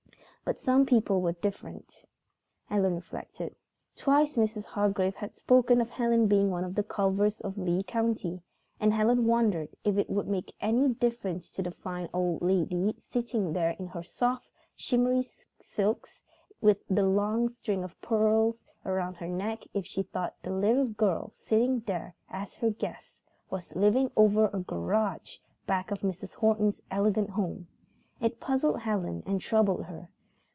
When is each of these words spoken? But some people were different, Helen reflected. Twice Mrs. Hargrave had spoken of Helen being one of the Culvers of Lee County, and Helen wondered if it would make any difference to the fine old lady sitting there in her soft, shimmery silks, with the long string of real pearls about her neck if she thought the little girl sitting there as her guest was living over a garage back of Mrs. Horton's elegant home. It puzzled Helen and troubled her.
But 0.43 0.57
some 0.59 0.85
people 0.85 1.21
were 1.21 1.31
different, 1.33 2.03
Helen 2.65 2.95
reflected. 2.95 3.55
Twice 3.95 4.35
Mrs. 4.35 4.65
Hargrave 4.65 5.15
had 5.15 5.33
spoken 5.33 5.79
of 5.79 5.89
Helen 5.91 6.27
being 6.27 6.49
one 6.49 6.65
of 6.65 6.75
the 6.75 6.83
Culvers 6.83 7.39
of 7.39 7.57
Lee 7.57 7.83
County, 7.83 8.41
and 8.77 8.91
Helen 8.91 9.25
wondered 9.27 9.69
if 9.85 9.97
it 9.97 10.09
would 10.09 10.27
make 10.27 10.53
any 10.59 10.89
difference 10.89 11.51
to 11.51 11.61
the 11.61 11.71
fine 11.71 12.09
old 12.11 12.41
lady 12.41 12.95
sitting 12.99 13.53
there 13.53 13.69
in 13.79 13.87
her 13.87 14.03
soft, 14.03 14.49
shimmery 14.75 15.23
silks, 15.61 16.21
with 16.59 16.83
the 16.89 17.05
long 17.05 17.47
string 17.47 17.81
of 17.85 17.95
real 18.01 18.09
pearls 18.09 18.57
about 18.83 19.17
her 19.17 19.29
neck 19.29 19.63
if 19.73 19.85
she 19.85 20.03
thought 20.03 20.35
the 20.43 20.51
little 20.51 20.87
girl 20.87 21.29
sitting 21.29 21.79
there 21.81 22.13
as 22.29 22.57
her 22.57 22.71
guest 22.71 23.23
was 23.49 23.73
living 23.75 24.11
over 24.17 24.47
a 24.47 24.59
garage 24.59 25.37
back 25.65 25.91
of 25.91 25.99
Mrs. 25.99 26.33
Horton's 26.33 26.81
elegant 26.91 27.29
home. 27.29 27.67
It 28.19 28.41
puzzled 28.41 28.81
Helen 28.81 29.23
and 29.25 29.39
troubled 29.39 29.85
her. 29.85 30.09